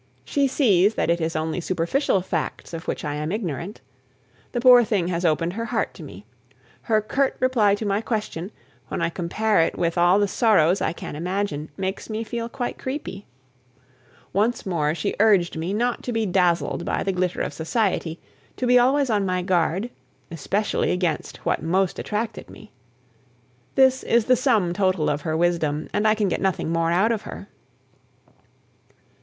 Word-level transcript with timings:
She 0.25 0.47
sees 0.47 0.95
that 0.95 1.11
it 1.11 1.21
is 1.21 1.35
only 1.35 1.61
superficial 1.61 2.21
facts 2.21 2.73
of 2.73 2.87
which 2.87 3.05
I 3.05 3.13
am 3.13 3.31
ignorant. 3.31 3.81
The 4.51 4.59
poor 4.59 4.83
thing 4.83 5.09
has 5.09 5.23
opened 5.23 5.53
her 5.53 5.65
heart 5.65 5.93
to 5.93 6.01
me. 6.01 6.25
Her 6.81 7.01
curt 7.03 7.37
reply 7.39 7.75
to 7.75 7.85
my 7.85 8.01
question, 8.01 8.51
when 8.87 8.99
I 8.99 9.09
compare 9.11 9.61
it 9.61 9.77
with 9.77 9.99
all 9.99 10.17
the 10.17 10.27
sorrows 10.27 10.81
I 10.81 10.91
can 10.91 11.15
imagine, 11.15 11.69
makes 11.77 12.09
me 12.09 12.23
feel 12.23 12.49
quite 12.49 12.79
creepy. 12.79 13.27
Once 14.33 14.65
more 14.65 14.95
she 14.95 15.13
urged 15.19 15.55
me 15.55 15.71
not 15.71 16.01
to 16.01 16.11
be 16.11 16.25
dazzled 16.25 16.83
by 16.83 17.03
the 17.03 17.11
glitter 17.11 17.41
of 17.41 17.53
society, 17.53 18.19
to 18.57 18.65
be 18.65 18.79
always 18.79 19.11
on 19.11 19.23
my 19.23 19.43
guard, 19.43 19.91
especially 20.31 20.89
against 20.89 21.45
what 21.45 21.61
most 21.61 21.99
attracted 21.99 22.49
me. 22.49 22.71
This 23.75 24.01
is 24.01 24.25
the 24.25 24.35
sum 24.35 24.73
total 24.73 25.11
of 25.11 25.21
her 25.21 25.37
wisdom, 25.37 25.89
and 25.93 26.07
I 26.07 26.15
can 26.15 26.27
get 26.27 26.41
nothing 26.41 26.71
more 26.71 26.89
out 26.91 27.11
of 27.11 27.21
her. 27.21 27.49